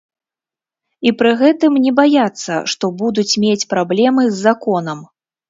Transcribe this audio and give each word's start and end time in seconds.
І 1.09 1.11
пры 1.19 1.33
гэтым 1.41 1.77
не 1.83 1.93
баяцца, 1.99 2.57
што 2.75 2.91
будуць 3.03 3.27
мець 3.45 3.69
праблемы 3.75 4.27
з 4.31 4.35
законам. 4.49 5.07